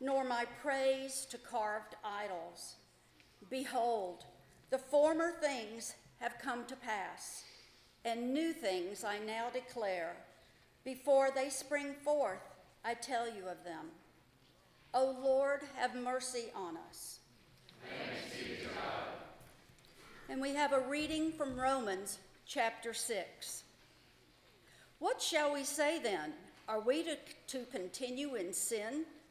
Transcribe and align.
nor 0.00 0.24
my 0.24 0.44
praise 0.62 1.26
to 1.30 1.38
carved 1.38 1.94
idols. 2.04 2.76
Behold, 3.50 4.24
the 4.70 4.78
former 4.78 5.30
things 5.30 5.94
have 6.20 6.38
come 6.40 6.64
to 6.66 6.76
pass, 6.76 7.44
and 8.04 8.32
new 8.32 8.52
things 8.52 9.04
I 9.04 9.18
now 9.18 9.48
declare. 9.52 10.16
Before 10.84 11.30
they 11.34 11.50
spring 11.50 11.94
forth, 12.04 12.42
I 12.84 12.94
tell 12.94 13.26
you 13.26 13.48
of 13.48 13.64
them. 13.64 13.86
O 14.94 15.16
Lord, 15.22 15.60
have 15.76 15.94
mercy 15.94 16.46
on 16.54 16.76
us. 16.88 17.20
And 20.28 20.40
we 20.40 20.54
have 20.54 20.72
a 20.72 20.80
reading 20.80 21.32
from 21.32 21.58
Romans 21.58 22.18
chapter 22.46 22.92
6. 22.92 23.64
What 24.98 25.20
shall 25.20 25.52
we 25.52 25.64
say 25.64 26.00
then? 26.02 26.32
Are 26.68 26.80
we 26.80 27.04
to, 27.04 27.16
to 27.48 27.64
continue 27.66 28.34
in 28.34 28.52
sin 28.52 29.04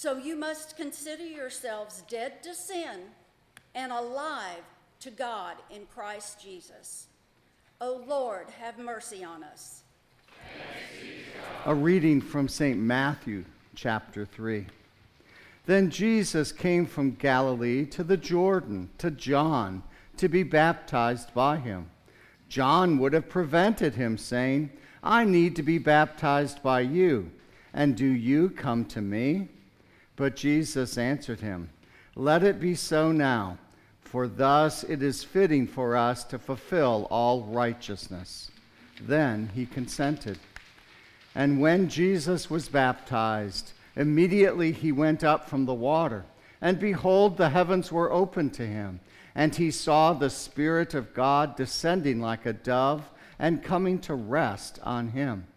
So 0.00 0.16
you 0.16 0.36
must 0.36 0.76
consider 0.76 1.26
yourselves 1.26 2.04
dead 2.06 2.40
to 2.44 2.54
sin 2.54 3.00
and 3.74 3.90
alive 3.90 4.62
to 5.00 5.10
God 5.10 5.56
in 5.74 5.86
Christ 5.92 6.40
Jesus. 6.40 7.08
O 7.80 8.04
Lord, 8.06 8.48
have 8.60 8.78
mercy 8.78 9.24
on 9.24 9.42
us. 9.42 9.82
A 11.66 11.74
reading 11.74 12.20
from 12.20 12.46
St. 12.46 12.78
Matthew, 12.78 13.44
chapter 13.74 14.24
3. 14.24 14.66
Then 15.66 15.90
Jesus 15.90 16.52
came 16.52 16.86
from 16.86 17.16
Galilee 17.16 17.84
to 17.86 18.04
the 18.04 18.16
Jordan 18.16 18.90
to 18.98 19.10
John 19.10 19.82
to 20.16 20.28
be 20.28 20.44
baptized 20.44 21.34
by 21.34 21.56
him. 21.56 21.90
John 22.48 22.98
would 22.98 23.14
have 23.14 23.28
prevented 23.28 23.96
him, 23.96 24.16
saying, 24.16 24.70
I 25.02 25.24
need 25.24 25.56
to 25.56 25.64
be 25.64 25.78
baptized 25.78 26.62
by 26.62 26.82
you, 26.82 27.32
and 27.74 27.96
do 27.96 28.06
you 28.06 28.50
come 28.50 28.84
to 28.84 29.00
me? 29.00 29.48
But 30.18 30.36
Jesus 30.36 30.98
answered 30.98 31.40
him, 31.40 31.70
Let 32.14 32.42
it 32.42 32.60
be 32.60 32.74
so 32.74 33.10
now, 33.10 33.56
for 34.02 34.28
thus 34.28 34.84
it 34.84 35.02
is 35.02 35.24
fitting 35.24 35.66
for 35.66 35.96
us 35.96 36.24
to 36.24 36.38
fulfill 36.38 37.06
all 37.10 37.44
righteousness. 37.44 38.50
Then 39.00 39.50
he 39.54 39.64
consented. 39.64 40.38
And 41.34 41.60
when 41.60 41.88
Jesus 41.88 42.50
was 42.50 42.68
baptized, 42.68 43.72
Immediately 43.98 44.70
he 44.70 44.92
went 44.92 45.24
up 45.24 45.48
from 45.48 45.64
the 45.64 45.74
water, 45.74 46.24
and 46.60 46.78
behold, 46.78 47.36
the 47.36 47.48
heavens 47.48 47.90
were 47.90 48.12
opened 48.12 48.54
to 48.54 48.64
him, 48.64 49.00
and 49.34 49.52
he 49.52 49.72
saw 49.72 50.12
the 50.12 50.30
Spirit 50.30 50.94
of 50.94 51.14
God 51.14 51.56
descending 51.56 52.20
like 52.20 52.46
a 52.46 52.52
dove 52.52 53.10
and 53.40 53.62
coming 53.62 53.98
to 54.00 54.14
rest 54.14 54.78
on 54.84 55.08
him. 55.08 55.48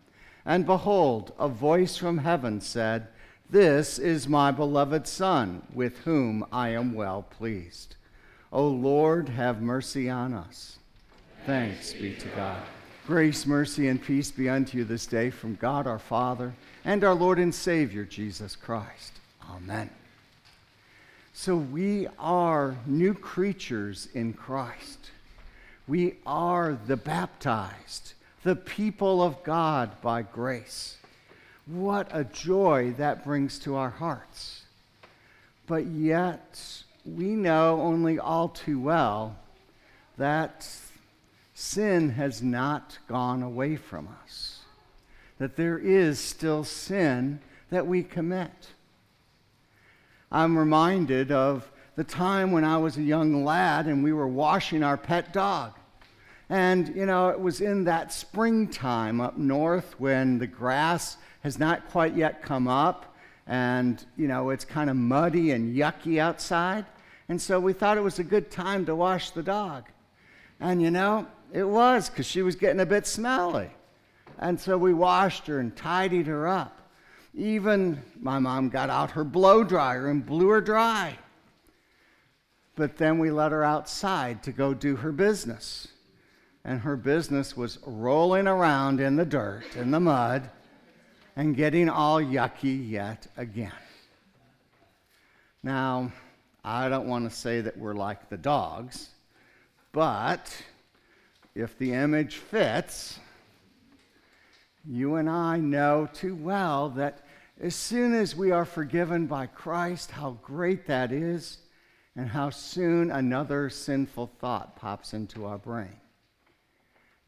And 0.43 0.65
behold, 0.65 1.33
a 1.37 1.47
voice 1.47 1.97
from 1.97 2.17
heaven 2.17 2.61
said, 2.61 3.09
This 3.51 3.99
is 3.99 4.29
my 4.29 4.51
beloved 4.51 5.05
Son, 5.05 5.61
with 5.73 5.97
whom 5.99 6.45
I 6.53 6.69
am 6.69 6.93
well 6.93 7.23
pleased. 7.23 7.95
O 8.49 8.65
Lord, 8.65 9.27
have 9.27 9.61
mercy 9.61 10.09
on 10.09 10.33
us. 10.33 10.79
Thanks 11.45 11.91
be 11.91 12.15
to 12.15 12.27
God. 12.29 12.61
Grace, 13.05 13.45
mercy, 13.45 13.89
and 13.89 14.01
peace 14.01 14.31
be 14.31 14.47
unto 14.47 14.77
you 14.77 14.85
this 14.85 15.05
day 15.05 15.29
from 15.29 15.55
God 15.55 15.85
our 15.85 15.99
Father 15.99 16.53
and 16.85 17.03
our 17.03 17.13
Lord 17.13 17.39
and 17.39 17.53
Savior, 17.53 18.05
Jesus 18.05 18.55
Christ. 18.55 19.19
Amen. 19.49 19.89
So 21.33 21.57
we 21.57 22.07
are 22.19 22.77
new 22.85 23.13
creatures 23.13 24.07
in 24.13 24.31
Christ. 24.31 25.11
We 25.89 26.15
are 26.25 26.79
the 26.87 26.95
baptized, 26.95 28.13
the 28.43 28.55
people 28.55 29.21
of 29.21 29.43
God 29.43 29.99
by 30.01 30.21
grace. 30.21 30.95
What 31.71 32.09
a 32.11 32.25
joy 32.25 32.93
that 32.97 33.23
brings 33.23 33.57
to 33.59 33.75
our 33.75 33.91
hearts. 33.91 34.63
but 35.67 35.85
yet 35.85 36.83
we 37.05 37.27
know 37.27 37.79
only 37.79 38.19
all 38.19 38.49
too 38.49 38.77
well 38.77 39.37
that 40.17 40.67
sin 41.53 42.09
has 42.09 42.41
not 42.41 42.99
gone 43.07 43.41
away 43.41 43.77
from 43.77 44.09
us, 44.21 44.59
that 45.37 45.55
there 45.55 45.79
is 45.79 46.19
still 46.19 46.65
sin 46.65 47.39
that 47.69 47.87
we 47.87 48.03
commit. 48.03 48.51
I'm 50.29 50.57
reminded 50.57 51.31
of 51.31 51.71
the 51.95 52.03
time 52.03 52.51
when 52.51 52.65
I 52.65 52.75
was 52.75 52.97
a 52.97 53.01
young 53.01 53.45
lad 53.45 53.87
and 53.87 54.03
we 54.03 54.11
were 54.11 54.27
washing 54.27 54.83
our 54.83 54.97
pet 54.97 55.31
dog. 55.31 55.71
And, 56.49 56.93
you 56.93 57.05
know, 57.05 57.29
it 57.29 57.39
was 57.39 57.61
in 57.61 57.85
that 57.85 58.11
springtime 58.11 59.21
up 59.21 59.37
north 59.37 59.97
when 59.99 60.37
the 60.37 60.47
grass 60.47 61.15
has 61.41 61.59
not 61.59 61.89
quite 61.89 62.15
yet 62.15 62.41
come 62.41 62.67
up 62.67 63.15
and, 63.47 64.05
you 64.15 64.27
know, 64.27 64.49
it's 64.51 64.65
kind 64.65 64.89
of 64.89 64.95
muddy 64.95 65.51
and 65.51 65.75
yucky 65.75 66.19
outside. 66.19 66.85
And 67.27 67.41
so 67.41 67.59
we 67.59 67.73
thought 67.73 67.97
it 67.97 68.01
was 68.01 68.19
a 68.19 68.23
good 68.23 68.51
time 68.51 68.85
to 68.85 68.95
wash 68.95 69.31
the 69.31 69.43
dog. 69.43 69.85
And, 70.59 70.81
you 70.81 70.91
know, 70.91 71.27
it 71.51 71.63
was 71.63 72.09
because 72.09 72.25
she 72.25 72.41
was 72.41 72.55
getting 72.55 72.79
a 72.79 72.85
bit 72.85 73.07
smelly. 73.07 73.69
And 74.39 74.59
so 74.59 74.77
we 74.77 74.93
washed 74.93 75.47
her 75.47 75.59
and 75.59 75.75
tidied 75.75 76.27
her 76.27 76.47
up. 76.47 76.77
Even 77.33 78.01
my 78.19 78.39
mom 78.39 78.69
got 78.69 78.89
out 78.89 79.11
her 79.11 79.23
blow 79.23 79.63
dryer 79.63 80.09
and 80.09 80.25
blew 80.25 80.49
her 80.49 80.61
dry. 80.61 81.17
But 82.75 82.97
then 82.97 83.19
we 83.19 83.31
let 83.31 83.51
her 83.51 83.63
outside 83.63 84.43
to 84.43 84.51
go 84.51 84.73
do 84.73 84.95
her 84.97 85.11
business 85.11 85.87
and 86.63 86.81
her 86.81 86.95
business 86.95 87.57
was 87.57 87.79
rolling 87.85 88.47
around 88.47 88.99
in 88.99 89.15
the 89.15 89.25
dirt, 89.25 89.75
in 89.75 89.91
the 89.91 89.99
mud, 89.99 90.49
and 91.35 91.55
getting 91.55 91.89
all 91.89 92.19
yucky 92.19 92.89
yet 92.89 93.27
again. 93.37 93.71
Now, 95.63 96.11
I 96.63 96.89
don't 96.89 97.07
want 97.07 97.29
to 97.29 97.35
say 97.35 97.61
that 97.61 97.77
we're 97.77 97.93
like 97.93 98.29
the 98.29 98.37
dogs, 98.37 99.09
but 99.91 100.55
if 101.55 101.77
the 101.77 101.93
image 101.93 102.37
fits, 102.37 103.19
you 104.85 105.15
and 105.15 105.29
I 105.29 105.57
know 105.57 106.09
too 106.13 106.35
well 106.35 106.89
that 106.89 107.25
as 107.61 107.75
soon 107.75 108.13
as 108.13 108.35
we 108.35 108.51
are 108.51 108.65
forgiven 108.65 109.27
by 109.27 109.45
Christ, 109.45 110.11
how 110.11 110.37
great 110.41 110.87
that 110.87 111.11
is, 111.11 111.59
and 112.15 112.27
how 112.27 112.49
soon 112.49 113.11
another 113.11 113.69
sinful 113.69 114.31
thought 114.39 114.75
pops 114.75 115.13
into 115.13 115.45
our 115.45 115.57
brain 115.57 116.00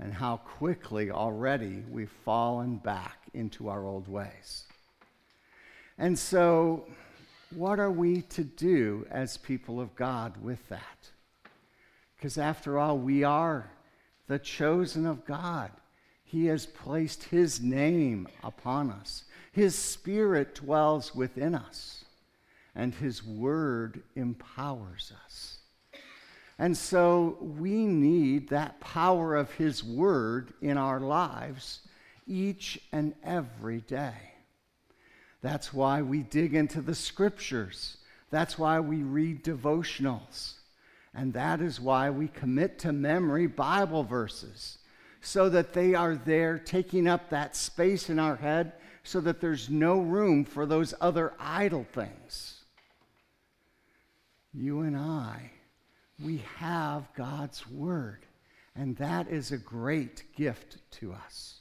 and 0.04 0.14
how 0.14 0.36
quickly 0.36 1.10
already 1.10 1.82
we've 1.90 2.12
fallen 2.26 2.76
back 2.76 3.20
into 3.34 3.70
our 3.70 3.86
old 3.86 4.10
ways. 4.10 4.66
And 5.98 6.20
so, 6.20 6.86
what 7.56 7.80
are 7.80 7.92
we 7.92 8.24
to 8.24 8.44
do 8.44 9.08
as 9.10 9.38
people 9.38 9.80
of 9.80 9.96
God 9.96 10.34
with 10.44 10.68
that? 10.68 11.10
Because 12.18 12.38
after 12.38 12.78
all, 12.78 12.98
we 12.98 13.24
are 13.24 13.72
the 14.28 14.40
chosen 14.40 15.06
of 15.06 15.26
God. 15.26 15.72
He 16.26 16.48
has 16.48 16.66
placed 16.66 17.24
His 17.24 17.62
name 17.62 18.28
upon 18.44 18.92
us, 18.92 19.24
His 19.54 19.74
Spirit 19.74 20.56
dwells 20.56 21.16
within 21.16 21.56
us, 21.56 22.04
and 22.76 22.94
His 22.94 23.24
Word 23.24 24.04
empowers 24.16 25.14
us. 25.26 25.60
And 26.64 26.78
so 26.78 27.38
we 27.42 27.86
need 27.86 28.48
that 28.48 28.80
power 28.80 29.36
of 29.36 29.52
His 29.52 29.84
Word 29.84 30.54
in 30.62 30.78
our 30.78 31.02
lives 31.02 31.82
each 32.26 32.80
and 32.94 33.14
every 33.22 33.82
day. 33.82 34.14
That's 35.42 35.74
why 35.74 36.02
we 36.02 36.20
dig 36.20 36.56
into 36.56 36.80
the 36.80 36.96
Scriptures. 36.96 37.98
That's 38.32 38.58
why 38.58 38.80
we 38.80 39.04
read 39.04 39.44
devotionals. 39.44 40.54
And 41.14 41.34
that 41.34 41.60
is 41.60 41.82
why 41.82 42.10
we 42.10 42.30
commit 42.30 42.80
to 42.80 42.94
memory 42.94 43.48
Bible 43.48 44.06
verses, 44.06 44.78
so 45.20 45.50
that 45.50 45.74
they 45.74 45.96
are 45.96 46.16
there 46.16 46.58
taking 46.58 47.10
up 47.10 47.30
that 47.30 47.58
space 47.58 48.10
in 48.10 48.20
our 48.20 48.38
head, 48.38 48.72
so 49.04 49.20
that 49.20 49.42
there's 49.42 49.70
no 49.70 50.00
room 50.00 50.46
for 50.46 50.66
those 50.66 50.94
other 51.02 51.34
idle 51.38 51.86
things. 51.92 52.64
You 54.54 54.80
and 54.84 54.96
I 54.96 55.50
we 56.22 56.44
have 56.58 57.14
God's 57.16 57.68
Word. 57.70 58.26
And 58.76 58.98
that 58.98 59.28
is 59.28 59.52
a 59.52 59.58
great 59.58 60.24
gift 60.36 60.78
to 60.94 61.14
us. 61.14 61.60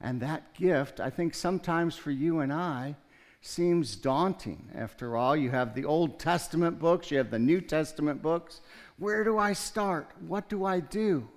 And 0.00 0.20
that 0.20 0.54
gift, 0.54 1.00
I 1.00 1.10
think 1.10 1.34
sometimes 1.34 1.96
for 1.96 2.10
you 2.10 2.40
and 2.40 2.52
I, 2.52 2.96
seems 3.40 3.96
daunting. 3.96 4.68
After 4.74 5.16
all, 5.16 5.36
you 5.36 5.50
have 5.50 5.74
the 5.74 5.84
Old 5.84 6.18
Testament 6.18 6.78
books, 6.78 7.10
you 7.10 7.18
have 7.18 7.30
the 7.30 7.38
New 7.38 7.60
Testament 7.60 8.22
books. 8.22 8.60
Where 8.98 9.24
do 9.24 9.38
I 9.38 9.52
start? 9.52 10.10
What 10.26 10.48
do 10.48 10.64
I 10.64 10.80
do? 10.80 11.28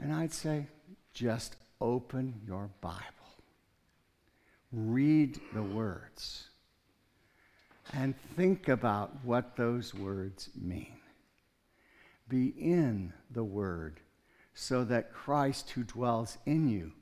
And 0.00 0.12
I'd 0.12 0.32
say, 0.32 0.66
just 1.12 1.56
open 1.80 2.40
your 2.46 2.70
Bible, 2.80 3.02
read 4.72 5.38
the 5.52 5.62
words 5.62 6.48
and 7.92 8.14
think 8.36 8.68
about 8.68 9.24
what 9.24 9.56
those 9.56 9.94
words 9.94 10.50
mean. 10.54 10.96
Be 12.28 12.48
in 12.48 13.12
the 13.30 13.44
Word 13.44 14.00
so 14.54 14.84
that 14.84 15.12
Christ 15.12 15.70
who 15.70 15.82
dwells 15.82 16.38
in 16.46 16.68
you 16.68 16.92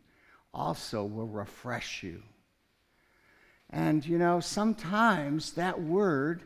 also 0.53 1.05
will 1.05 1.29
refresh 1.29 2.03
you. 2.03 2.23
And 3.71 4.05
you 4.05 4.19
know, 4.19 4.41
sometimes 4.41 5.53
that 5.53 5.81
word 5.81 6.43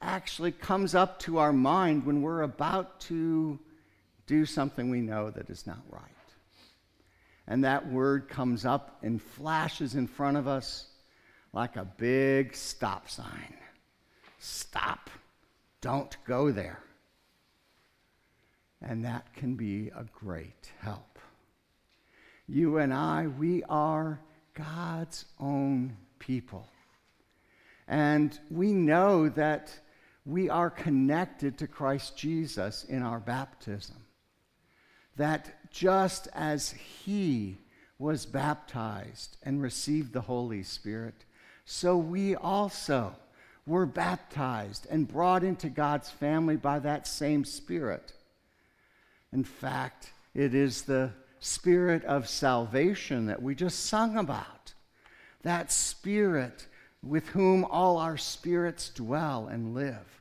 actually 0.00 0.52
comes 0.52 0.94
up 0.94 1.18
to 1.20 1.38
our 1.38 1.52
mind 1.52 2.04
when 2.04 2.22
we're 2.22 2.42
about 2.42 3.00
to 3.00 3.58
do 4.26 4.46
something 4.46 4.90
we 4.90 5.00
know 5.00 5.30
that 5.30 5.50
is 5.50 5.66
not 5.66 5.80
right. 5.90 6.02
And 7.48 7.64
that 7.64 7.90
word 7.90 8.28
comes 8.28 8.64
up 8.64 8.98
and 9.02 9.20
flashes 9.20 9.94
in 9.94 10.06
front 10.06 10.36
of 10.36 10.46
us 10.46 10.86
like 11.52 11.76
a 11.76 11.84
big 11.84 12.54
stop 12.54 13.08
sign. 13.08 13.54
Stop. 14.44 15.08
Don't 15.80 16.16
go 16.26 16.50
there. 16.50 16.80
And 18.82 19.04
that 19.04 19.32
can 19.36 19.54
be 19.54 19.92
a 19.96 20.04
great 20.12 20.72
help. 20.80 21.20
You 22.48 22.78
and 22.78 22.92
I, 22.92 23.28
we 23.28 23.62
are 23.68 24.18
God's 24.54 25.26
own 25.38 25.96
people. 26.18 26.66
And 27.86 28.36
we 28.50 28.72
know 28.72 29.28
that 29.28 29.78
we 30.26 30.50
are 30.50 30.70
connected 30.70 31.56
to 31.58 31.68
Christ 31.68 32.16
Jesus 32.16 32.82
in 32.82 33.04
our 33.04 33.20
baptism. 33.20 34.04
That 35.18 35.70
just 35.70 36.26
as 36.34 36.72
He 36.72 37.58
was 37.96 38.26
baptized 38.26 39.36
and 39.44 39.62
received 39.62 40.12
the 40.12 40.22
Holy 40.22 40.64
Spirit, 40.64 41.24
so 41.64 41.96
we 41.96 42.34
also 42.34 43.14
were 43.66 43.86
baptized 43.86 44.86
and 44.90 45.06
brought 45.06 45.44
into 45.44 45.68
God's 45.68 46.10
family 46.10 46.56
by 46.56 46.78
that 46.80 47.06
same 47.06 47.44
Spirit. 47.44 48.12
In 49.32 49.44
fact, 49.44 50.12
it 50.34 50.54
is 50.54 50.82
the 50.82 51.12
Spirit 51.38 52.04
of 52.04 52.28
salvation 52.28 53.26
that 53.26 53.42
we 53.42 53.54
just 53.54 53.86
sung 53.86 54.16
about. 54.16 54.74
That 55.42 55.72
Spirit 55.72 56.66
with 57.02 57.28
whom 57.28 57.64
all 57.64 57.98
our 57.98 58.16
spirits 58.16 58.88
dwell 58.90 59.48
and 59.48 59.74
live. 59.74 60.20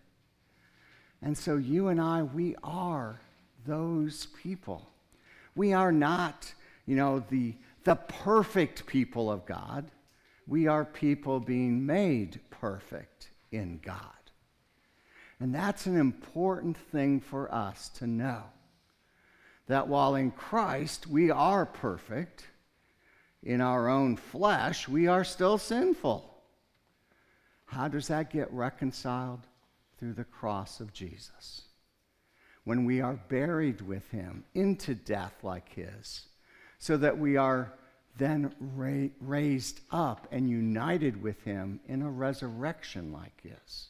And 1.21 1.37
so 1.37 1.57
you 1.57 1.89
and 1.89 2.01
I, 2.01 2.23
we 2.23 2.55
are 2.63 3.21
those 3.65 4.27
people. 4.41 4.87
We 5.55 5.73
are 5.73 5.91
not, 5.91 6.51
you 6.87 6.95
know, 6.95 7.23
the, 7.29 7.53
the 7.83 7.95
perfect 7.95 8.87
people 8.87 9.31
of 9.31 9.45
God. 9.45 9.85
We 10.47 10.65
are 10.67 10.83
people 10.83 11.39
being 11.39 11.85
made 11.85 12.39
perfect 12.49 13.30
in 13.51 13.79
God. 13.83 14.01
And 15.39 15.53
that's 15.53 15.85
an 15.85 15.97
important 15.97 16.77
thing 16.77 17.19
for 17.19 17.53
us 17.53 17.89
to 17.99 18.07
know. 18.07 18.43
That 19.67 19.87
while 19.87 20.15
in 20.15 20.31
Christ 20.31 21.07
we 21.07 21.31
are 21.31 21.65
perfect, 21.65 22.47
in 23.43 23.61
our 23.61 23.89
own 23.89 24.17
flesh 24.17 24.87
we 24.87 25.07
are 25.07 25.23
still 25.23 25.57
sinful. 25.57 26.27
How 27.65 27.87
does 27.87 28.07
that 28.07 28.31
get 28.31 28.51
reconciled? 28.51 29.47
Through 29.97 30.13
the 30.13 30.23
cross 30.23 30.79
of 30.79 30.93
Jesus. 30.93 31.61
When 32.63 32.85
we 32.85 33.01
are 33.01 33.19
buried 33.29 33.81
with 33.81 34.09
him 34.09 34.43
into 34.53 34.95
death 34.95 35.35
like 35.43 35.73
his, 35.73 36.27
so 36.79 36.97
that 36.97 37.17
we 37.17 37.37
are 37.37 37.73
then 38.17 38.53
ra- 38.59 39.09
raised 39.19 39.81
up 39.91 40.27
and 40.31 40.49
united 40.49 41.21
with 41.23 41.41
him 41.43 41.79
in 41.87 42.01
a 42.01 42.09
resurrection 42.09 43.11
like 43.11 43.43
this. 43.43 43.89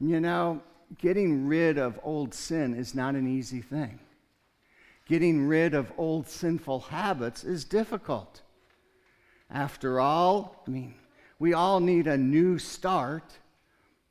You 0.00 0.20
know, 0.20 0.62
getting 0.98 1.46
rid 1.46 1.78
of 1.78 2.00
old 2.02 2.34
sin 2.34 2.74
is 2.74 2.94
not 2.94 3.14
an 3.14 3.28
easy 3.28 3.62
thing. 3.62 3.98
Getting 5.06 5.46
rid 5.48 5.74
of 5.74 5.92
old 5.98 6.28
sinful 6.28 6.80
habits 6.80 7.44
is 7.44 7.64
difficult. 7.64 8.42
After 9.50 10.00
all, 10.00 10.62
I 10.66 10.70
mean, 10.70 10.94
we 11.38 11.54
all 11.54 11.80
need 11.80 12.06
a 12.06 12.16
new 12.16 12.58
start 12.58 13.38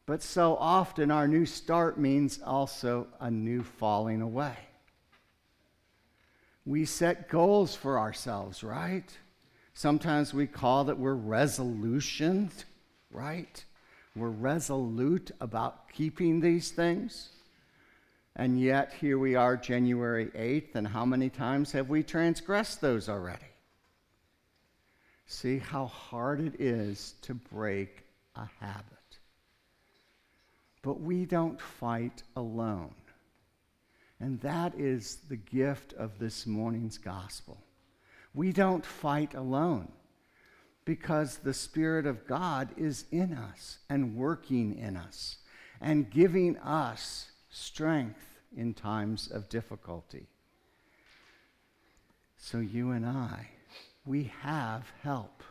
But 0.09 0.23
so 0.23 0.57
often 0.57 1.11
our 1.11 1.27
new 1.27 1.45
start 1.45 1.99
means 1.99 2.39
also 2.43 3.05
a 3.19 3.29
new 3.29 3.61
falling 3.61 4.23
away. 4.23 4.57
We 6.69 6.85
set 6.85 7.29
goals 7.29 7.73
for 7.73 7.97
ourselves, 7.97 8.63
right? 8.63 9.11
Sometimes 9.73 10.35
we 10.35 10.45
call 10.45 10.83
that 10.83 10.99
we're 10.99 11.15
resolutions, 11.15 12.63
right? 13.09 13.65
We're 14.15 14.29
resolute 14.29 15.31
about 15.41 15.91
keeping 15.91 16.41
these 16.41 16.69
things. 16.69 17.29
And 18.35 18.61
yet, 18.61 18.93
here 18.93 19.17
we 19.17 19.33
are, 19.33 19.57
January 19.57 20.27
8th, 20.27 20.75
and 20.75 20.87
how 20.87 21.05
many 21.05 21.31
times 21.31 21.71
have 21.71 21.89
we 21.89 22.03
transgressed 22.03 22.81
those 22.81 23.09
already? 23.09 23.49
See 25.25 25.57
how 25.57 25.87
hard 25.87 26.39
it 26.39 26.61
is 26.61 27.15
to 27.23 27.33
break 27.33 28.03
a 28.35 28.47
habit. 28.59 29.17
But 30.83 31.01
we 31.01 31.25
don't 31.25 31.59
fight 31.59 32.21
alone. 32.35 32.93
And 34.19 34.39
that 34.41 34.73
is 34.77 35.19
the 35.29 35.37
gift 35.37 35.93
of 35.93 36.19
this 36.19 36.45
morning's 36.45 36.97
gospel. 36.97 37.63
We 38.33 38.51
don't 38.51 38.85
fight 38.85 39.33
alone 39.33 39.91
because 40.85 41.37
the 41.37 41.53
Spirit 41.53 42.05
of 42.05 42.27
God 42.27 42.69
is 42.77 43.05
in 43.11 43.33
us 43.33 43.79
and 43.89 44.15
working 44.15 44.77
in 44.77 44.97
us 44.97 45.37
and 45.79 46.09
giving 46.09 46.57
us 46.57 47.31
strength 47.49 48.39
in 48.55 48.73
times 48.73 49.29
of 49.31 49.49
difficulty. 49.49 50.27
So, 52.37 52.59
you 52.59 52.91
and 52.91 53.05
I, 53.05 53.49
we 54.05 54.31
have 54.41 54.91
help. 55.03 55.43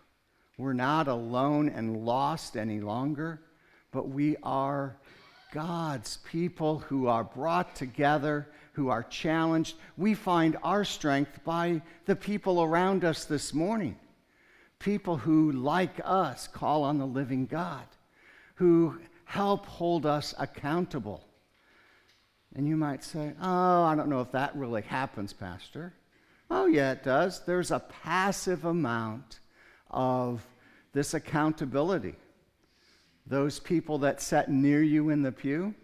We're 0.57 0.73
not 0.73 1.07
alone 1.07 1.69
and 1.69 2.05
lost 2.05 2.57
any 2.57 2.81
longer, 2.81 3.41
but 3.93 4.09
we 4.09 4.37
are 4.43 4.97
God's 5.53 6.19
people 6.19 6.81
who 6.81 7.07
are 7.07 7.25
brought 7.25 7.75
together, 7.75 8.49
who 8.73 8.89
are 8.89 9.03
challenged. 9.03 9.77
We 9.97 10.15
find 10.15 10.57
our 10.63 10.85
strength 10.85 11.41
by 11.45 11.83
the 12.05 12.17
people 12.17 12.63
around 12.63 13.05
us 13.05 13.25
this 13.25 13.55
morning. 13.55 13.97
People 14.79 15.17
who, 15.17 15.53
like 15.53 16.01
us, 16.05 16.47
call 16.47 16.85
on 16.85 16.99
the 16.99 17.07
living 17.07 17.47
God, 17.47 17.85
who 18.57 18.99
help 19.25 19.67
hold 19.67 20.07
us 20.07 20.35
accountable. 20.39 21.25
And 22.55 22.67
you 22.69 22.77
might 22.77 23.03
say, 23.03 23.33
Oh, 23.41 23.83
I 23.83 23.95
don't 23.95 24.09
know 24.09 24.21
if 24.21 24.33
that 24.33 24.55
really 24.55 24.83
happens, 24.83 25.33
Pastor. 25.33 25.93
Oh, 26.51 26.67
yeah, 26.67 26.93
it 26.93 27.03
does. 27.03 27.45
There's 27.45 27.71
a 27.71 27.81
passive 27.81 28.65
amount 28.65 29.41
of 29.91 30.47
this 30.93 31.15
accountability 31.15 32.15
those 33.29 33.59
people 33.59 33.99
that 33.99 34.21
sat 34.21 34.51
near 34.51 34.83
you 34.83 35.11
in 35.11 35.23
the 35.23 35.33
pew, 35.33 35.75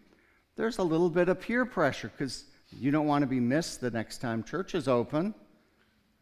there's 0.56 0.78
a 0.78 0.82
little 0.82 1.10
bit 1.10 1.28
of 1.28 1.40
peer 1.40 1.66
pressure 1.66 2.10
because 2.16 2.44
you 2.72 2.90
don't 2.90 3.06
want 3.06 3.22
to 3.22 3.26
be 3.26 3.40
missed 3.40 3.80
the 3.80 3.90
next 3.90 4.18
time 4.18 4.42
church 4.42 4.74
is 4.74 4.88
open. 4.88 5.34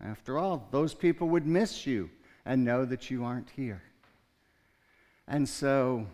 After 0.00 0.37
all, 0.38 0.69
those 0.73 0.95
people 0.95 1.29
would 1.29 1.47
miss 1.47 1.87
you 1.87 2.11
and 2.45 2.64
know 2.64 2.85
that 2.85 3.11
you 3.11 3.25
aren't 3.25 3.50
here. 3.50 3.83
And 5.29 5.49
so, 5.49 6.07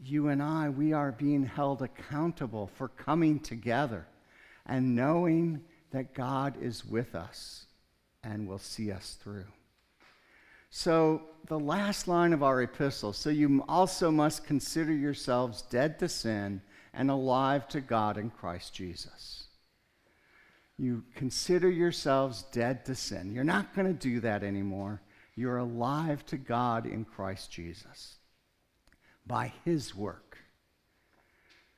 you 0.00 0.28
and 0.28 0.40
I, 0.40 0.68
we 0.68 0.92
are 0.92 1.10
being 1.10 1.44
held 1.44 1.82
accountable 1.82 2.70
for 2.76 2.88
coming 2.88 3.40
together 3.40 4.06
and 4.66 4.94
knowing 4.94 5.62
that 5.90 6.14
God 6.14 6.54
is 6.62 6.84
with 6.84 7.16
us 7.16 7.66
and 8.22 8.46
will 8.46 8.58
see 8.58 8.92
us 8.92 9.16
through. 9.20 9.46
So, 10.70 11.22
the 11.46 11.58
last 11.58 12.08
line 12.08 12.34
of 12.34 12.42
our 12.42 12.60
epistle 12.62 13.14
so 13.14 13.30
you 13.30 13.64
also 13.68 14.10
must 14.10 14.44
consider 14.44 14.92
yourselves 14.92 15.62
dead 15.62 15.98
to 15.98 16.08
sin 16.08 16.60
and 16.92 17.10
alive 17.10 17.66
to 17.68 17.80
God 17.80 18.18
in 18.18 18.28
Christ 18.28 18.74
Jesus. 18.74 19.44
You 20.76 21.04
consider 21.14 21.70
yourselves 21.70 22.44
dead 22.52 22.84
to 22.84 22.94
sin. 22.94 23.32
You're 23.34 23.44
not 23.44 23.74
going 23.74 23.86
to 23.86 23.94
do 23.94 24.20
that 24.20 24.44
anymore. 24.44 25.00
You're 25.34 25.58
alive 25.58 26.24
to 26.26 26.36
God 26.36 26.86
in 26.86 27.04
Christ 27.04 27.50
Jesus 27.50 28.16
by 29.26 29.52
His 29.64 29.94
work. 29.94 30.38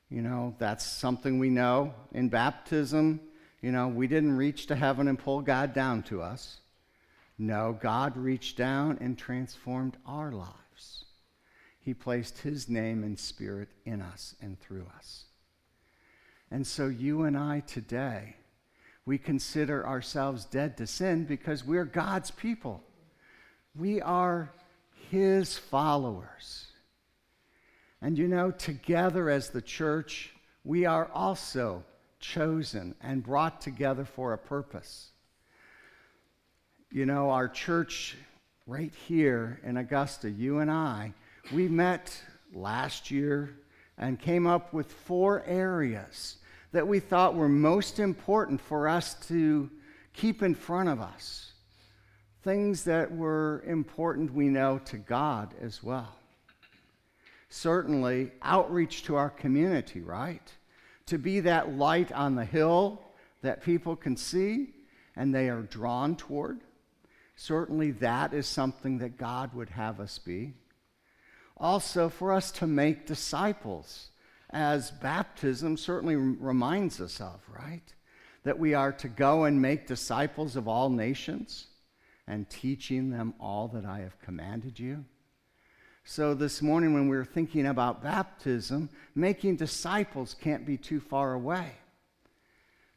You 0.09 0.21
know, 0.21 0.55
that's 0.57 0.85
something 0.85 1.39
we 1.39 1.49
know 1.49 1.93
in 2.11 2.29
baptism. 2.29 3.21
You 3.61 3.71
know, 3.71 3.87
we 3.87 4.07
didn't 4.07 4.35
reach 4.35 4.65
to 4.67 4.75
heaven 4.75 5.07
and 5.07 5.17
pull 5.17 5.41
God 5.41 5.73
down 5.73 6.03
to 6.03 6.21
us. 6.21 6.60
No, 7.41 7.75
God 7.81 8.17
reached 8.17 8.55
down 8.55 8.99
and 9.01 9.17
transformed 9.17 9.97
our 10.05 10.31
lives. 10.31 11.05
He 11.79 11.91
placed 11.91 12.37
His 12.37 12.69
name 12.69 13.03
and 13.03 13.17
Spirit 13.17 13.69
in 13.83 13.99
us 13.99 14.35
and 14.43 14.59
through 14.59 14.85
us. 14.95 15.25
And 16.51 16.67
so, 16.67 16.85
you 16.85 17.23
and 17.23 17.35
I 17.35 17.61
today, 17.61 18.35
we 19.07 19.17
consider 19.17 19.87
ourselves 19.87 20.45
dead 20.45 20.77
to 20.77 20.85
sin 20.85 21.25
because 21.25 21.65
we're 21.65 21.83
God's 21.83 22.29
people. 22.29 22.83
We 23.75 23.99
are 24.01 24.51
His 25.09 25.57
followers. 25.57 26.67
And 28.03 28.19
you 28.19 28.27
know, 28.27 28.51
together 28.51 29.31
as 29.31 29.49
the 29.49 29.63
church, 29.63 30.31
we 30.63 30.85
are 30.85 31.09
also 31.11 31.85
chosen 32.19 32.93
and 33.01 33.23
brought 33.23 33.61
together 33.61 34.05
for 34.05 34.33
a 34.33 34.37
purpose. 34.37 35.07
You 36.93 37.05
know, 37.05 37.29
our 37.29 37.47
church 37.47 38.17
right 38.67 38.91
here 39.07 39.61
in 39.63 39.77
Augusta, 39.77 40.29
you 40.29 40.59
and 40.59 40.69
I, 40.69 41.13
we 41.53 41.69
met 41.69 42.21
last 42.53 43.09
year 43.09 43.55
and 43.97 44.19
came 44.19 44.45
up 44.45 44.73
with 44.73 44.91
four 44.91 45.41
areas 45.45 46.39
that 46.73 46.85
we 46.85 46.99
thought 46.99 47.33
were 47.33 47.47
most 47.47 47.99
important 47.99 48.59
for 48.59 48.89
us 48.89 49.13
to 49.29 49.69
keep 50.11 50.43
in 50.43 50.53
front 50.53 50.89
of 50.89 50.99
us. 50.99 51.53
Things 52.43 52.83
that 52.83 53.09
were 53.09 53.63
important, 53.65 54.33
we 54.33 54.49
know, 54.49 54.77
to 54.79 54.97
God 54.97 55.53
as 55.61 55.81
well. 55.81 56.13
Certainly, 57.47 58.33
outreach 58.41 59.03
to 59.03 59.15
our 59.15 59.29
community, 59.29 60.01
right? 60.01 60.51
To 61.05 61.17
be 61.17 61.39
that 61.39 61.71
light 61.71 62.11
on 62.11 62.35
the 62.35 62.43
hill 62.43 63.01
that 63.43 63.63
people 63.63 63.95
can 63.95 64.17
see 64.17 64.73
and 65.15 65.33
they 65.33 65.47
are 65.47 65.61
drawn 65.61 66.17
toward. 66.17 66.59
Certainly, 67.43 67.93
that 67.93 68.35
is 68.35 68.45
something 68.45 68.99
that 68.99 69.17
God 69.17 69.55
would 69.55 69.71
have 69.71 69.99
us 69.99 70.19
be. 70.19 70.53
Also, 71.57 72.07
for 72.07 72.33
us 72.33 72.51
to 72.51 72.67
make 72.67 73.07
disciples, 73.07 74.11
as 74.51 74.91
baptism 74.91 75.75
certainly 75.75 76.15
reminds 76.15 77.01
us 77.01 77.19
of, 77.19 77.39
right? 77.49 77.95
That 78.43 78.59
we 78.59 78.75
are 78.75 78.91
to 78.91 79.07
go 79.07 79.45
and 79.45 79.59
make 79.59 79.87
disciples 79.87 80.55
of 80.55 80.67
all 80.67 80.91
nations 80.91 81.65
and 82.27 82.47
teaching 82.47 83.09
them 83.09 83.33
all 83.39 83.67
that 83.69 83.85
I 83.85 84.01
have 84.01 84.21
commanded 84.21 84.79
you. 84.79 85.03
So, 86.03 86.35
this 86.35 86.61
morning, 86.61 86.93
when 86.93 87.09
we 87.09 87.17
were 87.17 87.25
thinking 87.25 87.65
about 87.65 88.03
baptism, 88.03 88.87
making 89.15 89.55
disciples 89.55 90.35
can't 90.39 90.63
be 90.63 90.77
too 90.77 90.99
far 90.99 91.33
away. 91.33 91.71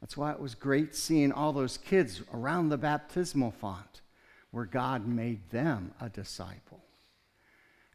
That's 0.01 0.15
why 0.15 0.33
it 0.33 0.39
was 0.39 0.53
great 0.53 0.95
seeing 0.95 1.31
all 1.31 1.51
those 1.51 1.79
kids 1.79 2.21
around 2.31 2.69
the 2.69 2.77
baptismal 2.77 3.49
font 3.49 4.01
where 4.55 4.63
God 4.63 5.05
made 5.05 5.49
them 5.49 5.91
a 5.99 6.07
disciple. 6.07 6.79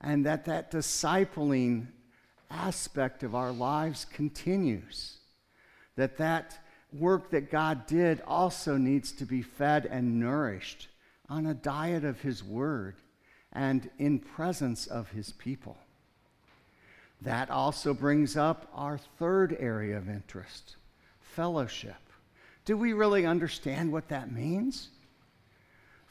And 0.02 0.26
that 0.26 0.44
that 0.44 0.70
discipling 0.70 1.86
aspect 2.50 3.22
of 3.22 3.34
our 3.34 3.50
lives 3.50 4.04
continues. 4.04 5.16
That 5.96 6.18
that 6.18 6.58
work 6.92 7.30
that 7.30 7.50
God 7.50 7.86
did 7.86 8.20
also 8.26 8.76
needs 8.76 9.10
to 9.12 9.24
be 9.24 9.40
fed 9.40 9.86
and 9.86 10.20
nourished 10.20 10.88
on 11.30 11.46
a 11.46 11.54
diet 11.54 12.04
of 12.04 12.20
His 12.20 12.44
Word 12.44 12.96
and 13.54 13.88
in 13.98 14.18
presence 14.18 14.86
of 14.86 15.08
His 15.08 15.32
people. 15.32 15.78
That 17.22 17.48
also 17.48 17.94
brings 17.94 18.36
up 18.36 18.70
our 18.74 18.98
third 19.18 19.56
area 19.58 19.96
of 19.96 20.10
interest 20.10 20.76
fellowship. 21.22 21.96
Do 22.66 22.76
we 22.76 22.92
really 22.92 23.24
understand 23.24 23.90
what 23.90 24.08
that 24.08 24.30
means? 24.30 24.90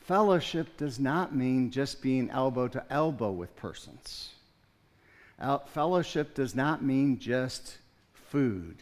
Fellowship 0.09 0.75
does 0.75 0.99
not 0.99 1.35
mean 1.35 1.69
just 1.69 2.01
being 2.01 2.31
elbow 2.31 2.67
to 2.67 2.83
elbow 2.89 3.29
with 3.29 3.55
persons. 3.55 4.31
Fellowship 5.67 6.33
does 6.33 6.55
not 6.55 6.83
mean 6.83 7.19
just 7.19 7.77
food. 8.11 8.81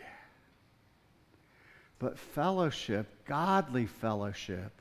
But 1.99 2.17
fellowship, 2.17 3.25
godly 3.25 3.87
fellowship, 3.87 4.71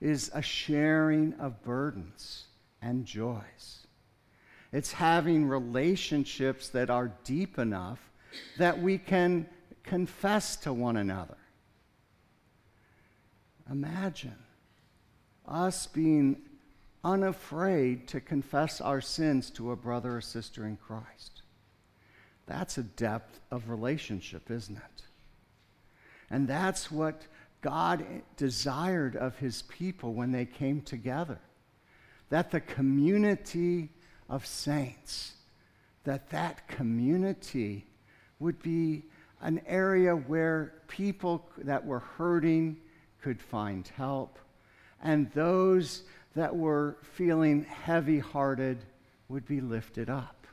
is 0.00 0.28
a 0.34 0.42
sharing 0.42 1.34
of 1.34 1.62
burdens 1.62 2.46
and 2.82 3.06
joys. 3.06 3.86
It's 4.72 4.90
having 4.90 5.46
relationships 5.46 6.68
that 6.70 6.90
are 6.90 7.12
deep 7.22 7.60
enough 7.60 8.00
that 8.58 8.82
we 8.82 8.98
can 8.98 9.46
confess 9.84 10.56
to 10.56 10.72
one 10.72 10.96
another. 10.96 11.38
Imagine 13.70 14.34
us 15.48 15.86
being 15.86 16.42
unafraid 17.04 18.08
to 18.08 18.20
confess 18.20 18.80
our 18.80 19.00
sins 19.00 19.50
to 19.50 19.72
a 19.72 19.76
brother 19.76 20.16
or 20.16 20.20
sister 20.20 20.66
in 20.66 20.76
Christ. 20.76 21.42
That's 22.46 22.78
a 22.78 22.82
depth 22.82 23.40
of 23.50 23.68
relationship, 23.68 24.50
isn't 24.50 24.76
it? 24.76 25.02
And 26.30 26.48
that's 26.48 26.90
what 26.90 27.22
God 27.60 28.04
desired 28.36 29.16
of 29.16 29.36
his 29.38 29.62
people 29.62 30.14
when 30.14 30.32
they 30.32 30.46
came 30.46 30.80
together. 30.80 31.38
That 32.30 32.50
the 32.50 32.60
community 32.60 33.90
of 34.28 34.46
saints, 34.46 35.34
that 36.04 36.30
that 36.30 36.66
community 36.68 37.86
would 38.38 38.60
be 38.62 39.04
an 39.40 39.60
area 39.66 40.14
where 40.14 40.74
people 40.88 41.48
that 41.58 41.84
were 41.84 42.00
hurting 42.00 42.78
could 43.20 43.40
find 43.40 43.86
help, 43.96 44.38
and 45.02 45.30
those 45.32 46.02
that 46.34 46.54
were 46.54 46.96
feeling 47.14 47.64
heavy 47.64 48.18
hearted 48.18 48.78
would 49.28 49.46
be 49.46 49.60
lifted 49.60 50.10
up. 50.10 50.46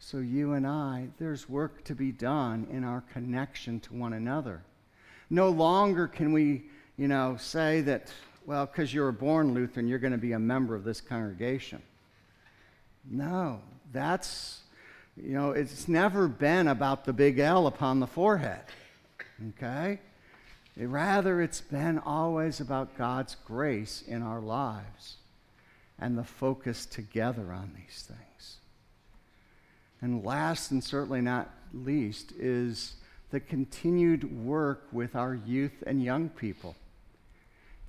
So, 0.00 0.18
you 0.18 0.52
and 0.52 0.66
I, 0.66 1.08
there's 1.18 1.48
work 1.48 1.84
to 1.84 1.94
be 1.94 2.12
done 2.12 2.66
in 2.70 2.84
our 2.84 3.02
connection 3.12 3.80
to 3.80 3.94
one 3.94 4.12
another. 4.12 4.62
No 5.28 5.50
longer 5.50 6.06
can 6.06 6.32
we, 6.32 6.64
you 6.96 7.08
know, 7.08 7.36
say 7.38 7.80
that, 7.82 8.10
well, 8.46 8.64
because 8.64 8.94
you 8.94 9.02
were 9.02 9.12
born 9.12 9.52
Lutheran, 9.54 9.88
you're 9.88 9.98
going 9.98 10.12
to 10.12 10.18
be 10.18 10.32
a 10.32 10.38
member 10.38 10.74
of 10.74 10.84
this 10.84 11.00
congregation. 11.00 11.82
No, 13.10 13.60
that's, 13.92 14.60
you 15.16 15.34
know, 15.34 15.50
it's 15.50 15.88
never 15.88 16.28
been 16.28 16.68
about 16.68 17.04
the 17.04 17.12
big 17.12 17.38
L 17.38 17.66
upon 17.66 18.00
the 18.00 18.06
forehead. 18.06 18.62
Okay? 19.50 19.98
Rather, 20.86 21.42
it's 21.42 21.60
been 21.60 21.98
always 21.98 22.60
about 22.60 22.96
God's 22.96 23.36
grace 23.44 24.02
in 24.06 24.22
our 24.22 24.40
lives 24.40 25.16
and 25.98 26.16
the 26.16 26.24
focus 26.24 26.86
together 26.86 27.52
on 27.52 27.72
these 27.74 28.02
things. 28.02 28.58
And 30.00 30.24
last 30.24 30.70
and 30.70 30.82
certainly 30.82 31.20
not 31.20 31.50
least 31.74 32.32
is 32.38 32.94
the 33.30 33.40
continued 33.40 34.44
work 34.44 34.86
with 34.92 35.16
our 35.16 35.34
youth 35.34 35.82
and 35.84 36.02
young 36.02 36.28
people, 36.28 36.76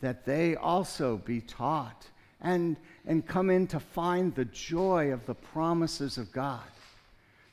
that 0.02 0.26
they 0.26 0.56
also 0.56 1.18
be 1.18 1.42
taught 1.42 2.08
and, 2.42 2.76
and 3.06 3.28
come 3.28 3.52
in 3.52 3.68
to 3.68 3.80
find 3.80 4.34
the 4.34 4.46
joy 4.46 5.14
of 5.14 5.26
the 5.28 5.36
promises 5.36 6.18
of 6.18 6.32
God, 6.32 6.64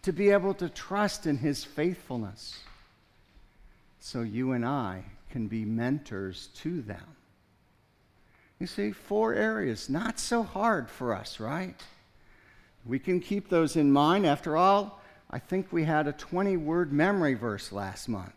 to 0.02 0.12
be 0.12 0.30
able 0.30 0.54
to 0.54 0.70
trust 0.70 1.26
in 1.26 1.36
His 1.36 1.62
faithfulness. 1.62 2.58
So 4.00 4.22
you 4.22 4.52
and 4.52 4.64
I 4.64 5.04
can 5.36 5.48
be 5.48 5.66
mentors 5.66 6.46
to 6.54 6.80
them. 6.80 7.14
You 8.58 8.66
see, 8.66 8.90
four 8.90 9.34
areas, 9.34 9.90
not 9.90 10.18
so 10.18 10.42
hard 10.42 10.88
for 10.88 11.14
us, 11.14 11.38
right? 11.38 11.78
We 12.86 12.98
can 12.98 13.20
keep 13.20 13.50
those 13.50 13.76
in 13.76 13.92
mind. 13.92 14.24
After 14.24 14.56
all, 14.56 14.98
I 15.30 15.38
think 15.38 15.70
we 15.70 15.84
had 15.84 16.06
a 16.06 16.12
20 16.14 16.56
word 16.56 16.90
memory 16.90 17.34
verse 17.34 17.70
last 17.70 18.08
month. 18.08 18.32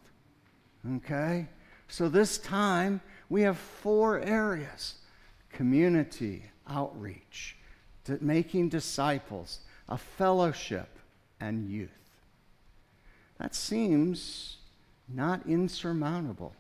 Okay? 0.98 1.48
So 1.88 2.10
this 2.10 2.38
time, 2.38 3.00
we 3.30 3.44
have 3.44 3.58
four 3.58 4.20
areas 4.20 4.96
community, 5.54 6.44
outreach, 6.68 7.56
making 8.20 8.68
disciples, 8.68 9.60
a 9.88 9.98
fellowship, 9.98 10.90
and 11.40 11.70
youth. 11.70 11.92
That 13.38 13.56
seems 13.56 14.58
not 15.08 15.48
insurmountable. 15.48 16.54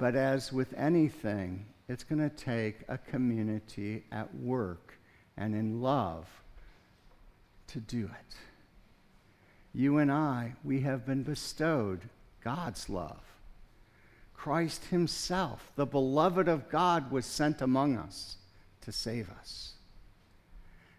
But 0.00 0.16
as 0.16 0.50
with 0.50 0.72
anything, 0.78 1.66
it's 1.86 2.04
going 2.04 2.22
to 2.22 2.34
take 2.34 2.84
a 2.88 2.96
community 2.96 4.04
at 4.10 4.34
work 4.34 4.94
and 5.36 5.54
in 5.54 5.82
love 5.82 6.26
to 7.66 7.80
do 7.80 8.06
it. 8.06 8.34
You 9.74 9.98
and 9.98 10.10
I, 10.10 10.54
we 10.64 10.80
have 10.80 11.04
been 11.04 11.22
bestowed 11.22 12.08
God's 12.42 12.88
love. 12.88 13.20
Christ 14.32 14.86
Himself, 14.86 15.70
the 15.76 15.84
beloved 15.84 16.48
of 16.48 16.70
God, 16.70 17.10
was 17.10 17.26
sent 17.26 17.60
among 17.60 17.98
us 17.98 18.38
to 18.80 18.92
save 18.92 19.28
us. 19.28 19.74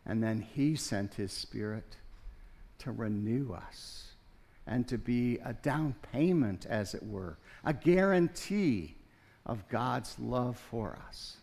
And 0.06 0.22
then 0.22 0.42
He 0.42 0.76
sent 0.76 1.16
His 1.16 1.32
Spirit 1.32 1.96
to 2.78 2.92
renew 2.92 3.52
us 3.52 4.11
and 4.68 4.88
to 4.88 4.98
be 4.98 5.38
a 5.44 5.54
down 5.54 5.96
payment, 6.12 6.66
as 6.66 6.94
it 6.94 7.04
were, 7.04 7.38
a 7.64 7.74
guarantee 7.74 8.96
of 9.46 9.68
God's 9.70 10.18
love 10.20 10.58
for 10.58 10.98
us. 11.08 11.38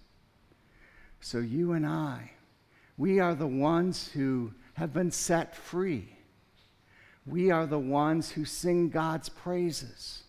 So 1.21 1.39
you 1.39 1.73
and 1.73 1.87
I, 1.87 2.31
we 2.97 3.19
are 3.19 3.35
the 3.35 3.47
ones 3.47 4.09
who 4.09 4.53
have 4.75 4.93
been 4.93 5.11
set 5.11 5.55
free. 5.55 6.09
We 7.27 7.51
are 7.51 7.67
the 7.67 7.79
ones 7.79 8.31
who 8.31 8.45
sing 8.45 8.89
God's 8.89 9.29
praises. 9.29 10.23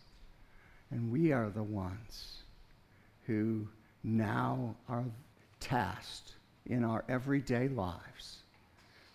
And 0.91 1.12
we 1.12 1.32
are 1.32 1.49
the 1.49 1.63
ones 1.63 2.38
who 3.28 3.67
now 4.04 4.75
are 4.88 5.06
tasked 5.60 6.34
in 6.65 6.84
our 6.84 7.04
everyday 7.08 7.67
lives 7.67 8.39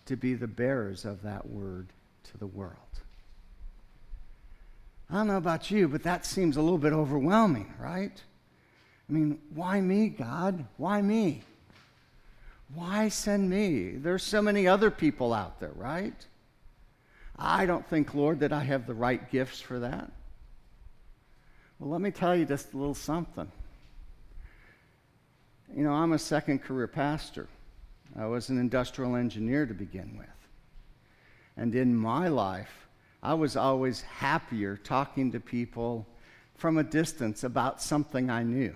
to 0.05 0.15
be 0.15 0.33
the 0.33 0.47
bearers 0.47 1.03
of 1.03 1.21
that 1.23 1.47
word 1.49 1.87
to 2.23 2.37
the 2.37 2.47
world. 2.47 2.84
I 5.09 5.15
don't 5.15 5.27
know 5.27 5.37
about 5.37 5.69
you, 5.69 5.87
but 5.87 6.03
that 6.03 6.25
seems 6.25 6.57
a 6.57 6.61
little 6.61 6.77
bit 6.77 6.93
overwhelming, 6.93 7.73
right? 7.79 8.21
I 9.07 9.13
mean, 9.13 9.39
why 9.53 9.79
me, 9.81 10.09
God? 10.09 10.65
Why 10.77 11.01
me? 11.01 11.43
Why 12.73 13.09
send 13.09 13.49
me? 13.49 13.91
There's 13.91 14.23
so 14.23 14.41
many 14.41 14.67
other 14.67 14.89
people 14.89 15.33
out 15.33 15.59
there, 15.59 15.73
right? 15.75 16.25
I 17.37 17.65
don't 17.65 17.87
think, 17.87 18.15
Lord, 18.15 18.39
that 18.39 18.51
I 18.51 18.63
have 18.63 18.87
the 18.87 18.93
right 18.93 19.29
gifts 19.29 19.61
for 19.61 19.79
that. 19.79 20.11
Well, 21.79 21.91
let 21.91 22.01
me 22.01 22.09
tell 22.09 22.35
you 22.35 22.45
just 22.45 22.73
a 22.73 22.77
little 22.77 22.95
something. 22.95 23.51
You 25.75 25.83
know, 25.83 25.91
I'm 25.91 26.13
a 26.13 26.19
second 26.19 26.63
career 26.63 26.87
pastor. 26.87 27.47
I 28.17 28.25
was 28.25 28.49
an 28.49 28.57
industrial 28.57 29.15
engineer 29.15 29.65
to 29.65 29.73
begin 29.73 30.15
with. 30.17 30.27
And 31.57 31.75
in 31.75 31.95
my 31.95 32.29
life, 32.29 32.84
I 33.25 33.33
was 33.33 33.57
always 33.57 34.01
happier 34.03 34.77
talking 34.77 35.31
to 35.31 35.39
people 35.39 36.05
from 36.53 36.77
a 36.77 36.83
distance 36.83 37.43
about 37.43 37.81
something 37.81 38.29
I 38.29 38.43
knew. 38.43 38.75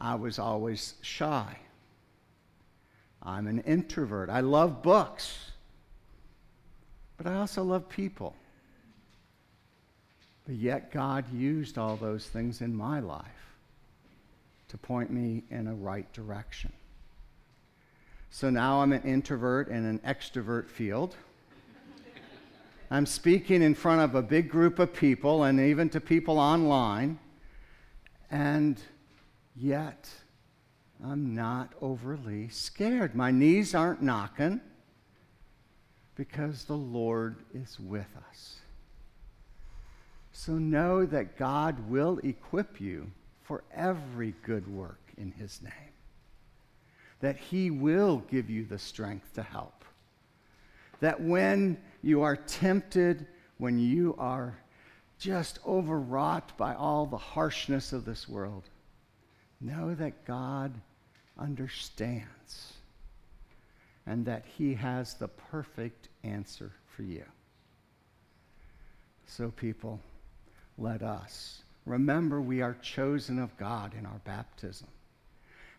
I 0.00 0.16
was 0.16 0.40
always 0.40 0.94
shy. 1.02 1.56
I'm 3.22 3.46
an 3.46 3.60
introvert. 3.60 4.28
I 4.28 4.40
love 4.40 4.82
books, 4.82 5.52
but 7.16 7.28
I 7.28 7.36
also 7.36 7.62
love 7.62 7.88
people. 7.88 8.34
But 10.44 10.56
yet, 10.56 10.90
God 10.90 11.32
used 11.32 11.78
all 11.78 11.94
those 11.94 12.26
things 12.26 12.60
in 12.60 12.74
my 12.74 12.98
life 12.98 13.54
to 14.66 14.76
point 14.76 15.12
me 15.12 15.44
in 15.48 15.68
a 15.68 15.74
right 15.74 16.12
direction. 16.12 16.72
So 18.30 18.50
now 18.50 18.80
I'm 18.80 18.92
an 18.92 19.02
introvert 19.02 19.68
in 19.68 19.84
an 19.84 20.00
extrovert 20.00 20.68
field. 20.68 21.14
I'm 22.92 23.06
speaking 23.06 23.62
in 23.62 23.74
front 23.74 24.02
of 24.02 24.14
a 24.14 24.20
big 24.20 24.50
group 24.50 24.78
of 24.78 24.92
people 24.92 25.44
and 25.44 25.58
even 25.58 25.88
to 25.88 25.98
people 25.98 26.38
online, 26.38 27.18
and 28.30 28.78
yet 29.56 30.10
I'm 31.02 31.34
not 31.34 31.72
overly 31.80 32.50
scared. 32.50 33.14
My 33.14 33.30
knees 33.30 33.74
aren't 33.74 34.02
knocking 34.02 34.60
because 36.16 36.66
the 36.66 36.76
Lord 36.76 37.36
is 37.54 37.80
with 37.80 38.14
us. 38.28 38.56
So 40.32 40.52
know 40.52 41.06
that 41.06 41.38
God 41.38 41.88
will 41.88 42.18
equip 42.22 42.78
you 42.78 43.10
for 43.40 43.64
every 43.74 44.34
good 44.44 44.68
work 44.68 45.00
in 45.16 45.32
His 45.32 45.62
name, 45.62 45.94
that 47.20 47.38
He 47.38 47.70
will 47.70 48.18
give 48.30 48.50
you 48.50 48.66
the 48.66 48.78
strength 48.78 49.32
to 49.32 49.42
help, 49.42 49.82
that 51.02 51.20
when 51.20 51.76
you 52.00 52.22
are 52.22 52.36
tempted, 52.36 53.26
when 53.58 53.76
you 53.76 54.14
are 54.18 54.56
just 55.18 55.58
overwrought 55.66 56.56
by 56.56 56.76
all 56.76 57.06
the 57.06 57.18
harshness 57.18 57.92
of 57.92 58.04
this 58.04 58.28
world, 58.28 58.70
know 59.60 59.96
that 59.96 60.24
God 60.24 60.72
understands 61.36 62.74
and 64.06 64.24
that 64.26 64.44
He 64.56 64.74
has 64.74 65.14
the 65.14 65.26
perfect 65.26 66.08
answer 66.22 66.70
for 66.86 67.02
you. 67.02 67.24
So, 69.26 69.50
people, 69.50 69.98
let 70.78 71.02
us 71.02 71.64
remember 71.84 72.40
we 72.40 72.62
are 72.62 72.76
chosen 72.80 73.40
of 73.40 73.56
God 73.56 73.92
in 73.98 74.06
our 74.06 74.20
baptism. 74.24 74.86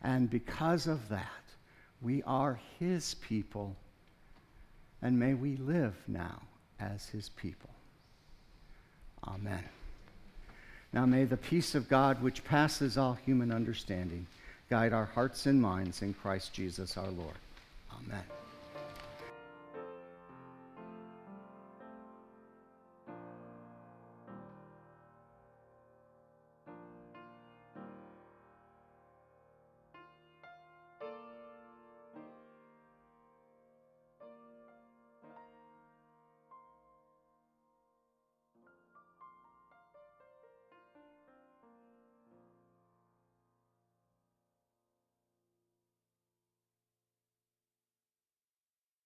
And 0.01 0.29
because 0.29 0.85
of 0.85 1.07
that, 1.07 1.29
we 2.01 2.23
are 2.23 2.59
His 2.77 3.13
people 3.13 3.77
and 5.03 5.19
may 5.19 5.33
we 5.33 5.57
live 5.57 5.93
now 6.07 6.41
as 6.79 7.07
his 7.09 7.29
people. 7.29 7.69
Amen. 9.27 9.63
Now 10.93 11.05
may 11.05 11.25
the 11.25 11.37
peace 11.37 11.75
of 11.75 11.89
God, 11.89 12.21
which 12.21 12.43
passes 12.45 12.97
all 12.97 13.13
human 13.25 13.51
understanding, 13.51 14.25
guide 14.69 14.93
our 14.93 15.05
hearts 15.05 15.45
and 15.45 15.61
minds 15.61 16.01
in 16.01 16.13
Christ 16.13 16.53
Jesus 16.53 16.97
our 16.97 17.09
Lord. 17.09 17.35
Amen. 17.93 18.23